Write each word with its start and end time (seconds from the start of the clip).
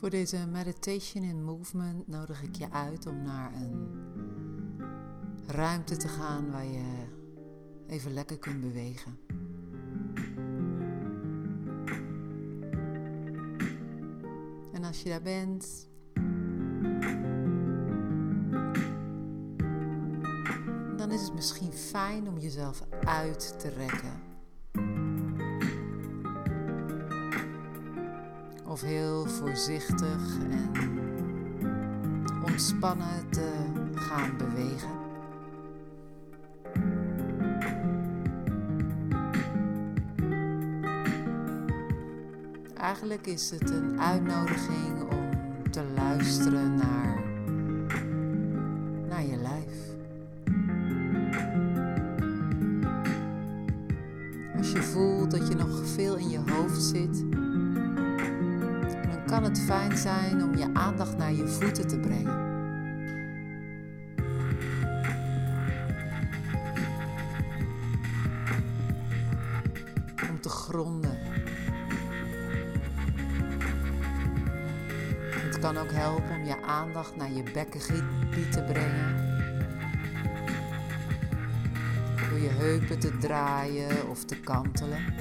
Voor 0.00 0.10
deze 0.10 0.46
meditation 0.46 1.24
in 1.24 1.44
movement 1.44 2.08
nodig 2.08 2.42
ik 2.42 2.56
je 2.56 2.70
uit 2.70 3.06
om 3.06 3.22
naar 3.22 3.52
een 3.54 3.88
ruimte 5.46 5.96
te 5.96 6.08
gaan 6.08 6.50
waar 6.50 6.64
je 6.64 7.06
even 7.86 8.12
lekker 8.12 8.38
kunt 8.38 8.60
bewegen. 8.60 9.18
En 14.72 14.84
als 14.84 15.02
je 15.02 15.08
daar 15.08 15.22
bent, 15.22 15.88
dan 20.96 21.10
is 21.10 21.22
het 21.22 21.34
misschien 21.34 21.72
fijn 21.72 22.28
om 22.28 22.38
jezelf 22.38 22.84
uit 23.04 23.60
te 23.60 23.68
rekken. 23.68 24.29
Of 28.70 28.80
heel 28.80 29.26
voorzichtig 29.26 30.38
en 30.50 30.98
ontspannen 32.44 33.28
te 33.30 33.52
gaan 33.94 34.36
bewegen. 34.36 34.90
Eigenlijk 42.76 43.26
is 43.26 43.50
het 43.50 43.70
een 43.70 44.00
uitnodiging 44.00 45.00
om 45.00 45.70
te 45.70 45.84
luisteren 45.94 46.74
naar, 46.74 47.22
naar 49.08 49.24
je 49.24 49.36
lijf. 49.36 49.96
Als 54.56 54.72
je 54.72 54.82
voelt 54.82 55.30
dat 55.30 55.48
je 55.48 55.54
nog 55.54 55.86
veel 55.86 56.16
in 56.16 56.28
je 56.28 56.40
hoofd 56.50 56.82
zit, 56.82 57.24
kan 59.40 59.50
het 59.50 59.60
fijn 59.60 59.96
zijn 59.96 60.42
om 60.42 60.56
je 60.56 60.70
aandacht 60.72 61.16
naar 61.16 61.32
je 61.32 61.48
voeten 61.48 61.88
te 61.88 61.98
brengen. 61.98 62.48
Om 70.30 70.40
te 70.40 70.48
gronden. 70.48 71.18
Het 75.30 75.58
kan 75.58 75.76
ook 75.76 75.92
helpen 75.92 76.36
om 76.36 76.44
je 76.44 76.62
aandacht 76.62 77.16
naar 77.16 77.32
je 77.32 77.42
bekkengebied 77.42 78.52
te 78.52 78.62
brengen. 78.62 79.16
Door 82.30 82.38
je 82.38 82.50
heupen 82.50 82.98
te 82.98 83.18
draaien 83.18 84.08
of 84.08 84.24
te 84.24 84.40
kantelen, 84.40 85.14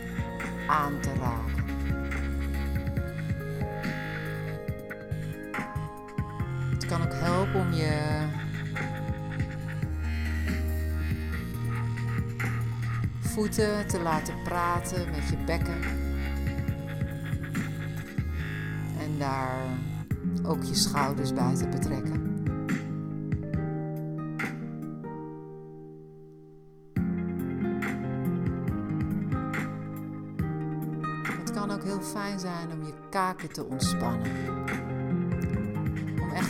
aan 0.67 0.99
te 0.99 1.13
raken. 1.13 1.58
Om 7.59 7.73
je 7.73 8.27
voeten 13.19 13.87
te 13.87 13.99
laten 13.99 14.33
praten 14.43 15.09
met 15.11 15.29
je 15.29 15.37
bekken. 15.45 15.81
En 18.99 19.17
daar 19.17 19.65
ook 20.43 20.63
je 20.63 20.75
schouders 20.75 21.33
bij 21.33 21.55
te 21.55 21.67
betrekken. 21.67 22.27
Het 31.39 31.51
kan 31.51 31.71
ook 31.71 31.83
heel 31.83 32.01
fijn 32.01 32.39
zijn 32.39 32.71
om 32.71 32.85
je 32.85 32.93
kaken 33.09 33.53
te 33.53 33.65
ontspannen. 33.65 34.68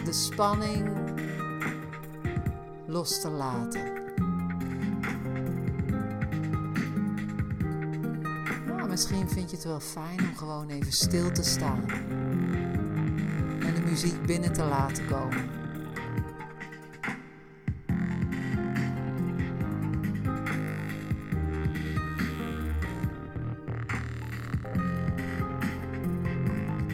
De 0.09 0.15
spanning 0.15 0.89
los 2.87 3.21
te 3.21 3.29
laten. 3.29 3.93
Nou, 8.65 8.89
misschien 8.89 9.29
vind 9.29 9.49
je 9.49 9.55
het 9.55 9.65
wel 9.65 9.79
fijn 9.79 10.19
om 10.19 10.35
gewoon 10.35 10.69
even 10.69 10.91
stil 10.91 11.31
te 11.31 11.43
staan 11.43 11.89
en 13.59 13.73
de 13.73 13.81
muziek 13.85 14.25
binnen 14.25 14.53
te 14.53 14.63
laten 14.63 15.07
komen. 15.07 15.49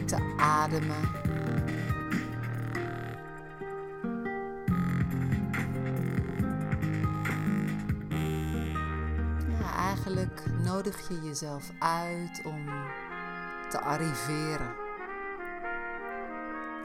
Te 0.06 0.34
ademen. 0.36 1.25
Nodig 10.76 11.08
je 11.08 11.20
jezelf 11.22 11.70
uit 11.78 12.42
om 12.44 12.64
te 13.68 13.80
arriveren. 13.80 14.74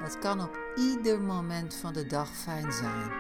Dat 0.01 0.19
kan 0.19 0.41
op 0.41 0.59
ieder 0.75 1.21
moment 1.21 1.75
van 1.75 1.93
de 1.93 2.05
dag 2.05 2.29
fijn 2.29 2.71
zijn. 2.73 3.11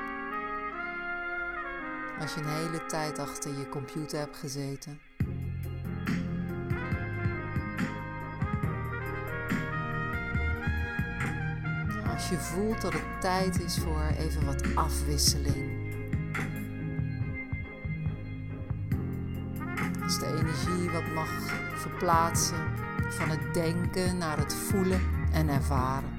Als 2.19 2.33
je 2.33 2.39
een 2.39 2.55
hele 2.55 2.85
tijd 2.85 3.19
achter 3.19 3.59
je 3.59 3.69
computer 3.69 4.19
hebt 4.19 4.37
gezeten. 4.37 4.99
Als 12.13 12.29
je 12.29 12.37
voelt 12.37 12.81
dat 12.81 12.93
het 12.93 13.21
tijd 13.21 13.61
is 13.61 13.77
voor 13.77 14.01
even 14.17 14.45
wat 14.45 14.75
afwisseling. 14.75 15.80
Energie 20.61 20.91
wat 20.91 21.13
mag 21.13 21.29
verplaatsen 21.75 22.57
van 23.09 23.29
het 23.29 23.53
denken 23.53 24.17
naar 24.17 24.37
het 24.37 24.53
voelen 24.53 25.01
en 25.33 25.49
ervaren. 25.49 26.09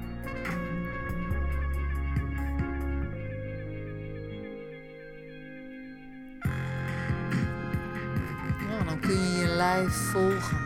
Ja, 8.69 8.83
dan 8.85 8.99
kun 8.99 9.11
je 9.11 9.37
je 9.39 9.47
lijf 9.47 9.93
volgen. 9.93 10.57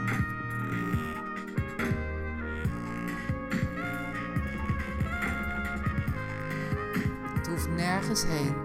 Het 7.37 7.47
hoeft 7.47 7.69
nergens 7.69 8.23
heen. 8.25 8.55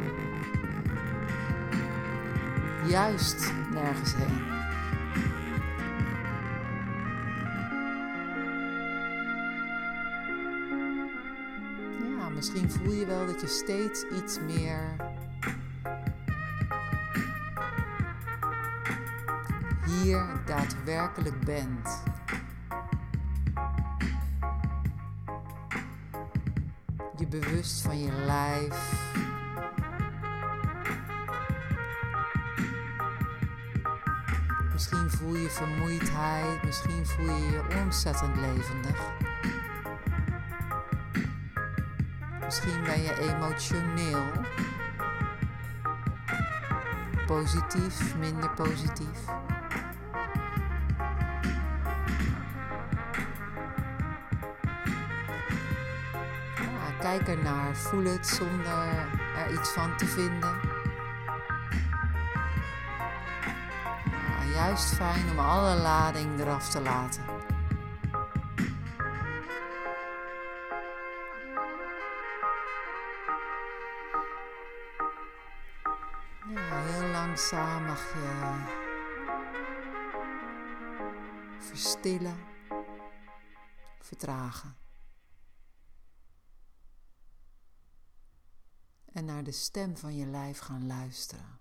Juist 2.86 3.52
nergens 3.72 4.14
heen. 4.14 4.51
Misschien 12.42 12.70
voel 12.70 12.92
je 12.92 13.06
wel 13.06 13.26
dat 13.26 13.40
je 13.40 13.46
steeds 13.46 14.04
iets 14.04 14.38
meer 14.40 14.96
hier 19.86 20.42
daadwerkelijk 20.46 21.40
bent. 21.44 22.02
Je 27.16 27.26
bewust 27.26 27.82
van 27.82 27.98
je 27.98 28.12
lijf. 28.12 28.92
Misschien 34.72 35.10
voel 35.10 35.34
je 35.34 35.50
vermoeidheid, 35.50 36.62
misschien 36.64 37.06
voel 37.06 37.26
je 37.26 37.50
je 37.50 37.80
ontzettend 37.84 38.36
levendig. 38.36 39.31
Misschien 42.52 42.84
ben 42.84 43.02
je 43.02 43.18
emotioneel. 43.18 44.22
Positief, 47.26 48.16
minder 48.16 48.50
positief. 48.50 49.26
Ja, 56.56 56.98
kijk 57.00 57.28
ernaar, 57.28 57.76
voel 57.76 58.04
het 58.04 58.26
zonder 58.26 59.08
er 59.36 59.52
iets 59.52 59.70
van 59.70 59.96
te 59.96 60.06
vinden. 60.06 60.60
Juist 64.54 64.94
fijn 64.94 65.30
om 65.30 65.38
alle 65.38 65.74
lading 65.74 66.40
eraf 66.40 66.68
te 66.68 66.80
laten. 66.80 67.41
langzaam 77.52 77.84
mag 77.84 78.12
je 78.12 78.64
verstillen, 81.58 82.38
vertragen. 84.00 84.76
En 89.12 89.24
naar 89.24 89.44
de 89.44 89.52
stem 89.52 89.96
van 89.96 90.16
je 90.16 90.26
lijf 90.26 90.58
gaan 90.58 90.86
luisteren. 90.86 91.60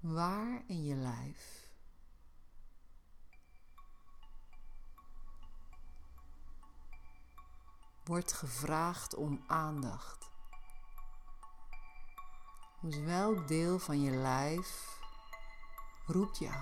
Waar 0.00 0.62
in 0.66 0.84
je 0.84 0.94
lijf 0.94 1.70
wordt 8.04 8.32
gevraagd 8.32 9.14
om 9.14 9.44
aandacht. 9.46 10.37
Dus 12.80 13.00
welk 13.04 13.48
deel 13.48 13.78
van 13.78 14.02
je 14.02 14.10
lijf 14.10 14.98
roept 16.06 16.38
jou? 16.38 16.56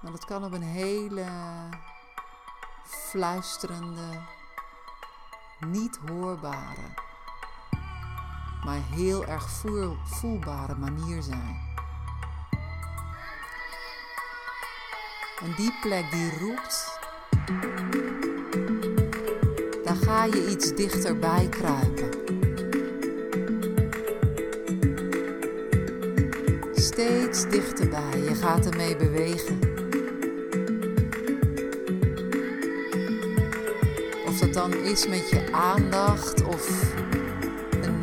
Nou, 0.00 0.14
dat 0.14 0.24
kan 0.24 0.44
op 0.44 0.52
een 0.52 0.62
hele 0.62 1.26
fluisterende, 2.84 4.20
niet 5.66 5.98
hoorbare, 6.08 6.94
maar 8.64 8.82
heel 8.82 9.24
erg 9.24 9.50
voelbare 10.04 10.74
manier 10.74 11.22
zijn. 11.22 11.76
En 15.40 15.54
die 15.56 15.72
plek 15.80 16.10
die 16.10 16.38
roept, 16.38 16.98
daar 19.84 19.96
ga 19.96 20.24
je 20.24 20.50
iets 20.50 20.74
dichterbij 20.74 21.48
kruipen. 21.48 22.37
Steeds 26.98 27.48
dichterbij, 27.48 28.22
je 28.24 28.34
gaat 28.34 28.66
ermee 28.66 28.96
bewegen. 28.96 29.58
dan 34.52 34.74
is 34.74 35.08
met 35.08 35.30
je 35.30 35.52
aandacht 35.52 36.44
of 36.44 36.92
een 37.80 38.02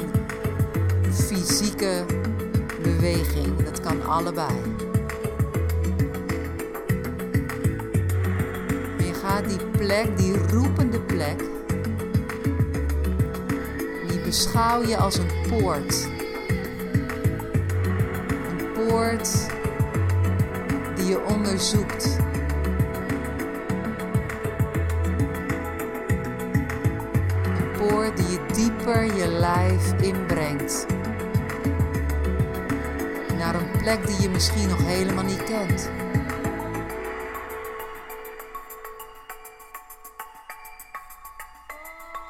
fysieke 1.14 2.06
beweging. 2.82 3.64
Dat 3.64 3.80
kan 3.80 4.06
allebei. 4.06 4.54
je 8.98 9.14
gaat 9.14 9.50
die 9.50 9.70
plek, 9.78 10.18
die 10.18 10.38
roepende 10.38 11.02
plek, 11.02 11.44
die 14.08 14.20
beschouw 14.20 14.88
je 14.88 14.98
als 14.98 15.18
een 15.18 15.32
poort. 15.50 16.15
Een 18.86 18.92
poort 18.92 19.48
die 20.96 21.06
je 21.06 21.26
onderzoekt. 21.26 22.18
die 28.16 28.30
je 28.30 28.46
dieper 28.54 29.16
je 29.16 29.28
lijf 29.28 29.94
inbrengt. 29.94 30.86
Naar 33.38 33.56
een 33.56 33.72
plek 33.78 34.08
die 34.08 34.22
je 34.22 34.30
misschien 34.30 34.70
nog 34.70 34.80
helemaal 34.86 35.24
niet 35.24 35.44
kent. 35.44 35.90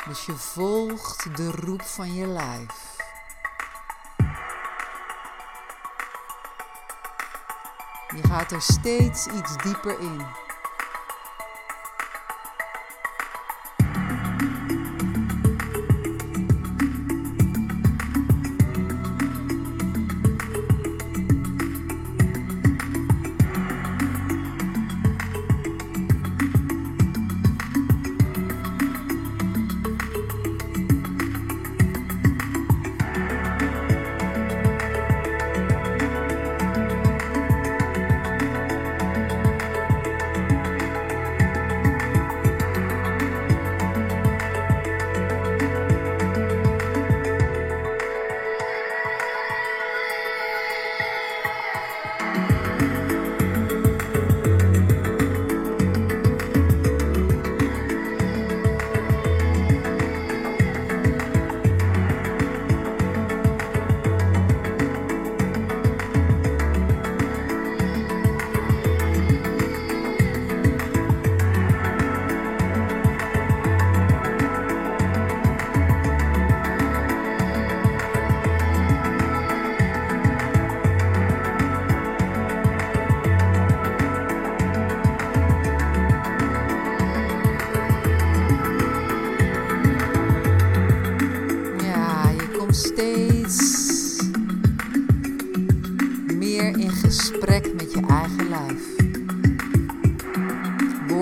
Dus 0.07 0.25
je 0.25 0.34
volgt 0.34 1.38
de 1.38 1.52
roep 1.52 1.81
van 1.81 2.13
je 2.13 2.28
lijf. 2.28 2.94
Je 8.15 8.27
gaat 8.27 8.51
er 8.51 8.62
steeds 8.62 9.27
iets 9.27 9.57
dieper 9.63 10.00
in. 10.00 10.44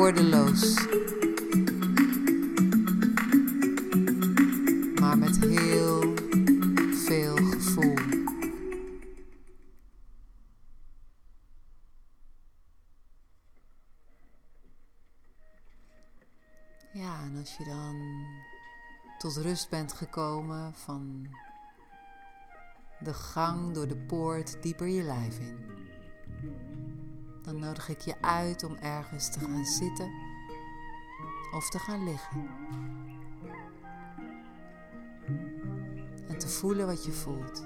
Woordeloos. 0.03 0.87
Maar 4.99 5.17
met 5.17 5.39
heel 5.39 6.13
veel 7.05 7.35
gevoel. 7.35 7.95
Ja, 16.93 17.21
en 17.21 17.37
als 17.39 17.57
je 17.57 17.63
dan 17.63 18.25
tot 19.17 19.37
rust 19.37 19.69
bent 19.69 19.93
gekomen 19.93 20.73
van 20.73 21.27
de 22.99 23.13
gang 23.13 23.73
door 23.73 23.87
de 23.87 23.97
poort 23.97 24.61
dieper 24.61 24.87
je 24.87 25.03
lijf 25.03 25.39
in 25.39 25.73
dan 27.43 27.59
nodig 27.59 27.89
ik 27.89 27.99
je 27.99 28.15
uit 28.21 28.63
om 28.63 28.75
ergens 28.75 29.31
te 29.31 29.39
gaan 29.39 29.65
zitten 29.65 30.11
of 31.51 31.69
te 31.69 31.79
gaan 31.79 32.03
liggen. 32.03 32.47
En 36.27 36.37
te 36.37 36.47
voelen 36.47 36.85
wat 36.85 37.05
je 37.05 37.11
voelt. 37.11 37.65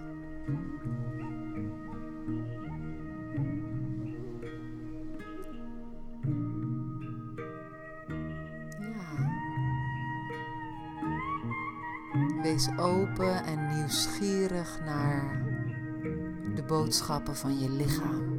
Wees 12.41 12.69
open 12.77 13.43
en 13.43 13.67
nieuwsgierig 13.67 14.79
naar 14.85 15.41
de 16.55 16.63
boodschappen 16.63 17.35
van 17.35 17.59
je 17.59 17.69
lichaam. 17.69 18.36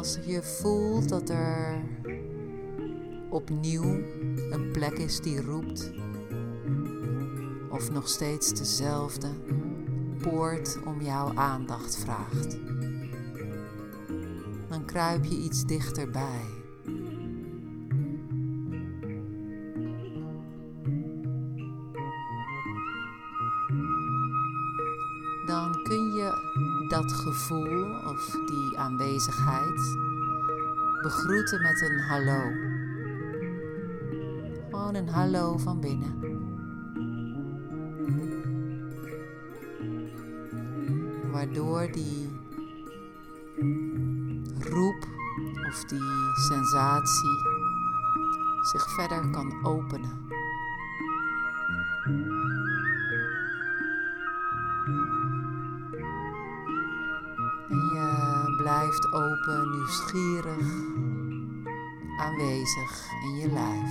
Als 0.00 0.18
je 0.26 0.42
voelt 0.42 1.08
dat 1.08 1.28
er 1.28 1.84
opnieuw 3.30 4.02
een 4.50 4.70
plek 4.72 4.98
is 4.98 5.20
die 5.20 5.42
roept, 5.42 5.92
of 7.70 7.90
nog 7.90 8.08
steeds 8.08 8.52
dezelfde 8.52 9.28
poort 10.22 10.78
om 10.84 11.00
jouw 11.00 11.34
aandacht 11.34 11.96
vraagt, 11.96 12.58
dan 14.68 14.84
kruip 14.84 15.24
je 15.24 15.36
iets 15.36 15.64
dichterbij. 15.64 16.44
Dan 25.46 25.72
kun 25.82 26.04
je 26.12 26.32
dat 26.88 27.12
gevoel 27.12 27.79
die 28.46 28.78
aanwezigheid 28.78 29.98
begroeten 31.02 31.62
met 31.62 31.80
een 31.80 32.00
hallo. 32.00 32.52
Gewoon 34.70 34.94
een 34.94 35.08
hallo 35.08 35.58
van 35.58 35.80
binnen. 35.80 36.18
Waardoor 41.32 41.92
die 41.92 42.38
roep 44.58 45.08
of 45.68 45.84
die 45.84 46.32
sensatie 46.48 47.38
zich 48.60 48.90
verder 48.90 49.30
kan 49.30 49.64
openen. 49.64 50.29
Blijft 58.62 59.12
open, 59.12 59.70
nieuwsgierig, 59.70 60.66
aanwezig 62.18 63.10
in 63.22 63.36
je 63.36 63.52
lijf. 63.52 63.90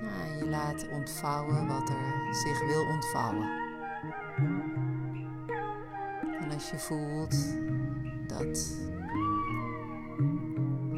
Ja, 0.00 0.24
je 0.38 0.46
laat 0.48 0.88
ontvouwen 0.90 1.66
wat 1.66 1.88
er 1.88 2.34
zich 2.34 2.66
wil 2.66 2.86
ontvouwen. 2.86 3.48
En 6.40 6.50
als 6.52 6.70
je 6.70 6.78
voelt 6.78 7.36
dat 8.26 8.76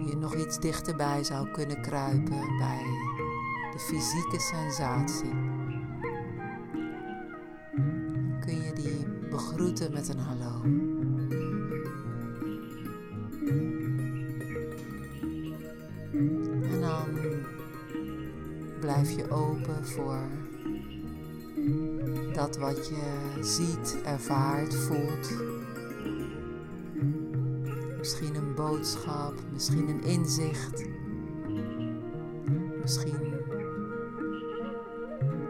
je 0.07 0.17
nog 0.17 0.35
iets 0.35 0.59
dichterbij 0.59 1.25
zou 1.25 1.51
kunnen 1.51 1.83
kruipen 1.83 2.57
bij 2.59 2.85
de 3.73 3.79
fysieke 3.79 4.41
sensatie 4.41 5.58
met 9.79 10.09
een 10.09 10.19
hallo. 10.19 10.63
En 16.63 16.81
dan 16.81 17.07
blijf 18.81 19.11
je 19.11 19.31
open 19.31 19.87
voor 19.87 20.29
dat 22.33 22.57
wat 22.57 22.89
je 22.89 23.37
ziet, 23.41 23.97
ervaart, 24.05 24.75
voelt. 24.75 25.31
Misschien 27.99 28.35
een 28.35 28.55
boodschap, 28.55 29.35
misschien 29.53 29.89
een 29.89 30.03
inzicht, 30.03 30.85
misschien 32.81 33.35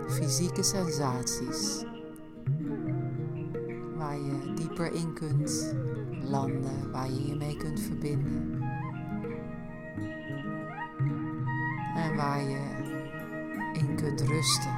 fysieke 0.08 0.62
sensaties 0.62 1.84
je 4.24 4.52
dieper 4.54 4.92
in 4.92 5.12
kunt 5.12 5.74
landen, 6.22 6.90
waar 6.90 7.10
je 7.10 7.26
je 7.26 7.36
mee 7.36 7.56
kunt 7.56 7.80
verbinden. 7.80 8.62
En 11.96 12.16
waar 12.16 12.42
je 12.42 12.60
in 13.72 13.96
kunt 13.96 14.20
rusten. 14.20 14.72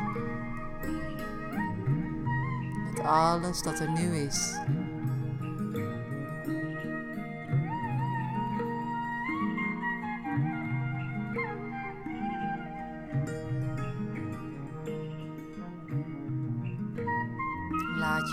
Met 2.84 3.00
alles 3.00 3.62
dat 3.62 3.80
er 3.80 3.90
nu 3.90 4.16
is. 4.16 4.58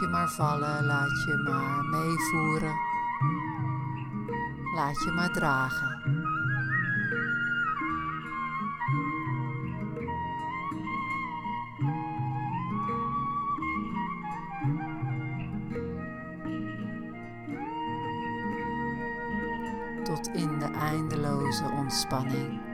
Je 0.07 0.13
maar 0.13 0.29
vallen, 0.29 0.85
laat 0.85 1.23
je 1.25 1.37
maar 1.37 1.83
meevoeren. 1.83 2.75
Laat 4.75 5.03
je 5.03 5.11
maar 5.11 5.31
dragen. 5.31 5.95
Tot 20.03 20.27
in 20.27 20.59
de 20.59 20.71
eindeloze 20.79 21.63
ontspanning. 21.63 22.66